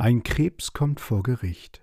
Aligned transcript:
Ein 0.00 0.22
Krebs 0.22 0.72
kommt 0.72 0.98
vor 0.98 1.22
Gericht. 1.22 1.82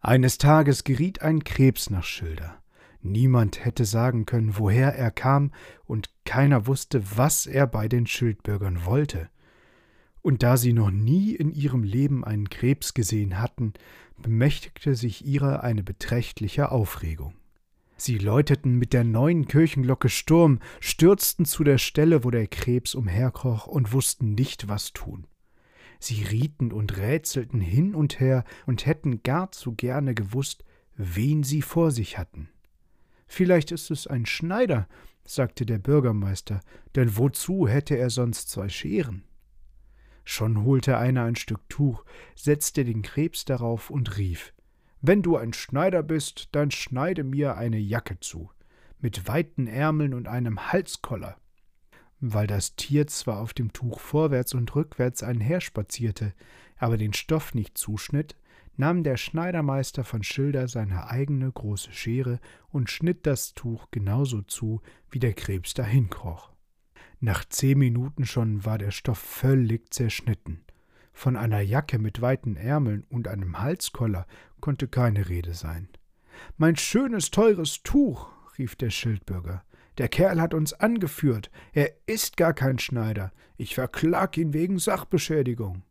Eines 0.00 0.38
Tages 0.38 0.82
geriet 0.82 1.20
ein 1.20 1.44
Krebs 1.44 1.90
nach 1.90 2.04
Schilder. 2.04 2.62
Niemand 3.02 3.66
hätte 3.66 3.84
sagen 3.84 4.24
können, 4.24 4.56
woher 4.56 4.94
er 4.94 5.10
kam, 5.10 5.52
und 5.84 6.08
keiner 6.24 6.66
wusste, 6.66 7.02
was 7.18 7.44
er 7.44 7.66
bei 7.66 7.86
den 7.86 8.06
Schildbürgern 8.06 8.86
wollte. 8.86 9.28
Und 10.22 10.42
da 10.42 10.56
sie 10.56 10.72
noch 10.72 10.90
nie 10.90 11.34
in 11.34 11.52
ihrem 11.52 11.82
Leben 11.82 12.24
einen 12.24 12.48
Krebs 12.48 12.94
gesehen 12.94 13.38
hatten, 13.38 13.74
bemächtigte 14.16 14.94
sich 14.94 15.26
ihrer 15.26 15.62
eine 15.62 15.82
beträchtliche 15.82 16.72
Aufregung. 16.72 17.34
Sie 17.98 18.16
läuteten 18.16 18.76
mit 18.76 18.94
der 18.94 19.04
neuen 19.04 19.46
Kirchenglocke 19.46 20.08
Sturm, 20.08 20.60
stürzten 20.80 21.44
zu 21.44 21.62
der 21.62 21.76
Stelle, 21.76 22.24
wo 22.24 22.30
der 22.30 22.46
Krebs 22.46 22.94
umherkroch, 22.94 23.66
und 23.66 23.92
wussten 23.92 24.32
nicht, 24.32 24.68
was 24.68 24.94
tun. 24.94 25.26
Sie 25.98 26.22
rieten 26.22 26.72
und 26.72 26.96
rätselten 26.96 27.60
hin 27.60 27.94
und 27.94 28.20
her 28.20 28.44
und 28.66 28.86
hätten 28.86 29.22
gar 29.22 29.50
zu 29.52 29.72
gerne 29.72 30.14
gewusst, 30.14 30.64
wen 30.96 31.42
sie 31.42 31.62
vor 31.62 31.90
sich 31.90 32.18
hatten. 32.18 32.48
Vielleicht 33.26 33.72
ist 33.72 33.90
es 33.90 34.06
ein 34.06 34.26
Schneider, 34.26 34.88
sagte 35.24 35.66
der 35.66 35.78
Bürgermeister, 35.78 36.60
denn 36.94 37.16
wozu 37.16 37.68
hätte 37.68 37.96
er 37.96 38.10
sonst 38.10 38.48
zwei 38.48 38.68
Scheren? 38.68 39.24
Schon 40.24 40.62
holte 40.62 40.98
einer 40.98 41.24
ein 41.24 41.36
Stück 41.36 41.68
Tuch, 41.68 42.04
setzte 42.34 42.84
den 42.84 43.02
Krebs 43.02 43.44
darauf 43.44 43.90
und 43.90 44.16
rief 44.18 44.52
Wenn 45.00 45.22
du 45.22 45.36
ein 45.36 45.52
Schneider 45.52 46.02
bist, 46.02 46.48
dann 46.52 46.70
schneide 46.70 47.24
mir 47.24 47.56
eine 47.56 47.78
Jacke 47.78 48.20
zu, 48.20 48.50
mit 48.98 49.26
weiten 49.26 49.66
Ärmeln 49.66 50.14
und 50.14 50.28
einem 50.28 50.72
Halskoller 50.72 51.36
weil 52.20 52.46
das 52.46 52.76
Tier 52.76 53.06
zwar 53.06 53.40
auf 53.40 53.54
dem 53.54 53.72
Tuch 53.72 54.00
vorwärts 54.00 54.54
und 54.54 54.74
rückwärts 54.74 55.22
einherspazierte, 55.22 56.34
aber 56.76 56.96
den 56.96 57.12
Stoff 57.12 57.54
nicht 57.54 57.78
zuschnitt, 57.78 58.36
nahm 58.76 59.02
der 59.02 59.16
Schneidermeister 59.16 60.04
von 60.04 60.22
Schilder 60.22 60.68
seine 60.68 61.08
eigene 61.08 61.50
große 61.50 61.92
Schere 61.92 62.38
und 62.70 62.90
schnitt 62.90 63.26
das 63.26 63.54
Tuch 63.54 63.88
genauso 63.90 64.42
zu, 64.42 64.80
wie 65.10 65.18
der 65.18 65.34
Krebs 65.34 65.74
dahinkroch. 65.74 66.52
Nach 67.20 67.44
zehn 67.44 67.78
Minuten 67.78 68.24
schon 68.24 68.64
war 68.64 68.78
der 68.78 68.92
Stoff 68.92 69.18
völlig 69.18 69.92
zerschnitten. 69.92 70.64
Von 71.12 71.36
einer 71.36 71.60
Jacke 71.60 71.98
mit 71.98 72.20
weiten 72.20 72.54
Ärmeln 72.54 73.04
und 73.10 73.26
einem 73.26 73.58
Halskoller 73.58 74.26
konnte 74.60 74.86
keine 74.86 75.28
Rede 75.28 75.54
sein. 75.54 75.88
Mein 76.56 76.76
schönes, 76.76 77.32
teures 77.32 77.82
Tuch, 77.82 78.30
rief 78.56 78.76
der 78.76 78.90
Schildbürger. 78.90 79.64
Der 79.98 80.08
Kerl 80.08 80.40
hat 80.40 80.54
uns 80.54 80.72
angeführt. 80.72 81.50
Er 81.72 81.92
ist 82.06 82.36
gar 82.36 82.54
kein 82.54 82.78
Schneider. 82.78 83.32
Ich 83.56 83.74
verklag 83.74 84.36
ihn 84.38 84.52
wegen 84.52 84.78
Sachbeschädigung. 84.78 85.82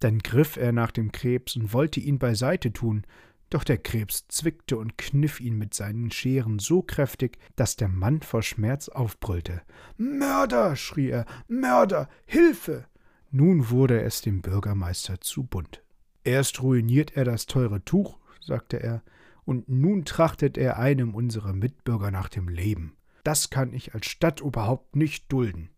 Dann 0.00 0.18
griff 0.18 0.56
er 0.56 0.72
nach 0.72 0.90
dem 0.90 1.12
Krebs 1.12 1.56
und 1.56 1.72
wollte 1.72 2.00
ihn 2.00 2.18
beiseite 2.18 2.72
tun, 2.72 3.06
doch 3.50 3.62
der 3.62 3.78
Krebs 3.78 4.26
zwickte 4.28 4.76
und 4.76 4.98
kniff 4.98 5.38
ihn 5.40 5.56
mit 5.56 5.74
seinen 5.74 6.10
Scheren 6.10 6.58
so 6.58 6.82
kräftig, 6.82 7.38
dass 7.54 7.76
der 7.76 7.88
Mann 7.88 8.20
vor 8.20 8.42
Schmerz 8.42 8.88
aufbrüllte. 8.88 9.62
Mörder! 9.96 10.74
schrie 10.74 11.10
er. 11.10 11.24
Mörder! 11.46 12.08
Hilfe! 12.26 12.86
Nun 13.30 13.70
wurde 13.70 14.02
es 14.02 14.22
dem 14.22 14.42
Bürgermeister 14.42 15.20
zu 15.20 15.44
bunt. 15.44 15.82
Erst 16.24 16.62
ruiniert 16.62 17.16
er 17.16 17.24
das 17.24 17.46
teure 17.46 17.84
Tuch, 17.84 18.18
sagte 18.40 18.82
er, 18.82 19.02
und 19.44 19.68
nun 19.68 20.04
trachtet 20.04 20.58
er 20.58 20.78
einem 20.78 21.14
unserer 21.14 21.52
Mitbürger 21.52 22.10
nach 22.10 22.28
dem 22.28 22.48
Leben. 22.48 22.96
Das 23.24 23.50
kann 23.50 23.72
ich 23.72 23.94
als 23.94 24.06
Stadtoberhaupt 24.06 24.96
nicht 24.96 25.32
dulden. 25.32 25.70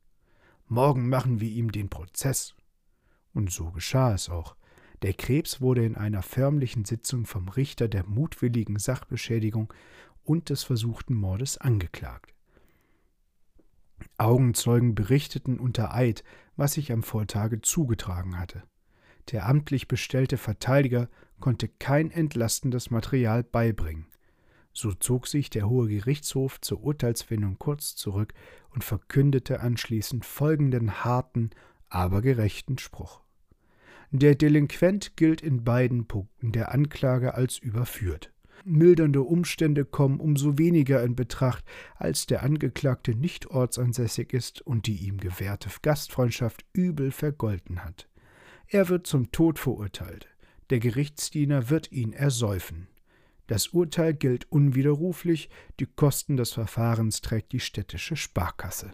Morgen 0.67 1.09
machen 1.09 1.41
wir 1.41 1.49
ihm 1.49 1.71
den 1.71 1.89
Prozess. 1.89 2.55
Und 3.33 3.53
so 3.53 3.71
geschah 3.71 4.13
es 4.15 4.29
auch. 4.29 4.57
Der 5.03 5.13
Krebs 5.13 5.61
wurde 5.61 5.85
in 5.85 5.95
einer 5.95 6.23
förmlichen 6.23 6.85
Sitzung 6.85 7.25
vom 7.25 7.49
Richter 7.49 7.87
der 7.87 8.05
mutwilligen 8.05 8.79
Sachbeschädigung 8.79 9.73
und 10.25 10.51
des 10.51 10.65
versuchten 10.65 11.15
Mordes 11.15 11.57
angeklagt. 11.57 12.35
Augenzeugen 14.19 14.95
berichteten 14.95 15.61
unter 15.61 15.95
Eid, 15.95 16.25
was 16.57 16.73
sich 16.73 16.91
am 16.91 17.03
Vortage 17.03 17.61
zugetragen 17.61 18.39
hatte. 18.39 18.65
Der 19.31 19.47
amtlich 19.47 19.87
bestellte 19.87 20.37
Verteidiger 20.37 21.09
konnte 21.39 21.69
kein 21.69 22.11
entlastendes 22.11 22.91
Material 22.91 23.43
beibringen. 23.45 24.07
So 24.77 24.93
zog 24.93 25.27
sich 25.27 25.49
der 25.49 25.71
Hohe 25.71 25.89
Gerichtshof 25.89 26.61
zur 26.61 26.85
Urteilsfindung 26.85 27.59
kurz 27.59 27.97
zurück 27.97 28.35
und 28.75 28.85
verkündete 28.85 29.61
anschließend 29.61 30.27
folgenden 30.27 31.03
harten, 31.03 31.49
aber 31.89 32.21
gerechten 32.21 32.77
Spruch. 32.77 33.23
Der 34.11 34.35
Delinquent 34.35 35.17
gilt 35.17 35.41
in 35.41 35.65
beiden 35.65 36.07
Punkten 36.07 36.53
der 36.53 36.73
Anklage 36.73 37.33
als 37.33 37.57
überführt. 37.57 38.35
Mildernde 38.67 39.23
Umstände 39.23 39.87
kommen 39.87 40.21
umso 40.21 40.59
weniger 40.59 41.03
in 41.03 41.17
Betracht, 41.17 41.65
als 41.95 42.27
der 42.27 42.43
Angeklagte 42.43 43.15
nicht 43.15 43.47
ortsansässig 43.47 44.35
ist 44.35 44.61
und 44.61 44.87
die 44.87 44.97
ihm 44.97 45.17
gewährte 45.17 45.71
Gastfreundschaft 45.81 46.67
übel 46.75 47.13
vergolten 47.13 47.83
hat. 47.83 48.11
Er 48.67 48.91
wird 48.91 49.07
zum 49.07 49.33
Tod 49.33 49.59
verurteilt. 49.59 50.29
Der 50.69 50.81
Gerichtsdiener 50.81 51.71
wird 51.71 51.93
ihn 51.93 52.13
ersäufen. 52.13 52.89
Das 53.47 53.69
Urteil 53.69 54.15
gilt 54.15 54.51
unwiderruflich, 54.51 55.51
die 55.79 55.87
Kosten 55.87 56.37
des 56.37 56.53
Verfahrens 56.53 57.21
trägt 57.21 57.53
die 57.53 57.61
städtische 57.61 58.17
Sparkasse. 58.17 58.93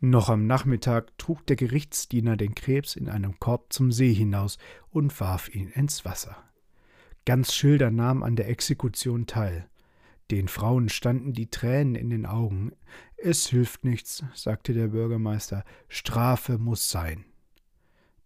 Noch 0.00 0.30
am 0.30 0.46
Nachmittag 0.46 1.16
trug 1.18 1.44
der 1.46 1.56
Gerichtsdiener 1.56 2.38
den 2.38 2.54
Krebs 2.54 2.96
in 2.96 3.10
einem 3.10 3.38
Korb 3.38 3.70
zum 3.70 3.92
See 3.92 4.14
hinaus 4.14 4.56
und 4.88 5.18
warf 5.20 5.54
ihn 5.54 5.68
ins 5.68 6.06
Wasser. 6.06 6.36
Ganz 7.26 7.52
Schilder 7.52 7.90
nahm 7.90 8.22
an 8.22 8.34
der 8.34 8.48
Exekution 8.48 9.26
teil. 9.26 9.68
Den 10.30 10.48
Frauen 10.48 10.88
standen 10.88 11.34
die 11.34 11.50
Tränen 11.50 11.96
in 11.96 12.08
den 12.08 12.24
Augen. 12.24 12.72
Es 13.18 13.48
hilft 13.48 13.84
nichts, 13.84 14.24
sagte 14.32 14.72
der 14.72 14.88
Bürgermeister, 14.88 15.64
Strafe 15.88 16.56
muss 16.56 16.88
sein. 16.88 17.26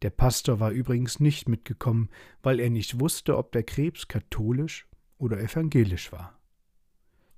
Der 0.03 0.11
Pastor 0.11 0.61
war 0.61 0.71
übrigens 0.71 1.19
nicht 1.19 1.49
mitgekommen, 1.49 2.09
weil 2.43 2.61
er 2.61 2.71
nicht 2.71 3.01
wusste, 3.01 3.37
ob 3.37 3.51
der 3.51 3.65
Krebs 3.65 4.07
katholisch 4.07 4.87
oder 5.19 5.41
evangelisch 5.41 6.13
war. 6.13 6.39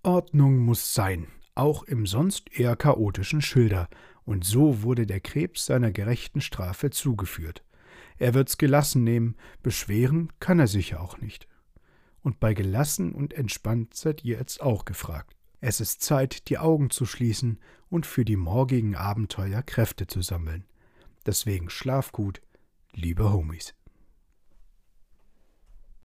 Ordnung 0.02 0.58
muss 0.58 0.94
sein, 0.94 1.26
auch 1.54 1.82
im 1.82 2.06
sonst 2.06 2.58
eher 2.58 2.76
chaotischen 2.76 3.42
Schilder, 3.42 3.88
und 4.24 4.44
so 4.44 4.82
wurde 4.82 5.06
der 5.06 5.20
Krebs 5.20 5.66
seiner 5.66 5.92
gerechten 5.92 6.40
Strafe 6.40 6.90
zugeführt. 6.90 7.64
Er 8.18 8.34
wird's 8.34 8.58
gelassen 8.58 9.04
nehmen, 9.04 9.36
beschweren 9.62 10.32
kann 10.40 10.58
er 10.58 10.66
sich 10.66 10.96
auch 10.96 11.18
nicht. 11.18 11.46
Und 12.22 12.40
bei 12.40 12.54
gelassen 12.54 13.12
und 13.12 13.34
entspannt 13.34 13.94
seid 13.94 14.24
ihr 14.24 14.38
jetzt 14.38 14.60
auch 14.60 14.84
gefragt. 14.84 15.36
Es 15.60 15.80
ist 15.80 16.02
Zeit, 16.02 16.48
die 16.48 16.58
Augen 16.58 16.90
zu 16.90 17.06
schließen 17.06 17.60
und 17.88 18.04
für 18.04 18.24
die 18.24 18.36
morgigen 18.36 18.96
Abenteuer 18.96 19.62
Kräfte 19.62 20.06
zu 20.06 20.22
sammeln. 20.22 20.64
Deswegen 21.24 21.70
schlaf 21.70 22.12
gut, 22.12 22.40
liebe 22.92 23.32
Homies. 23.32 23.75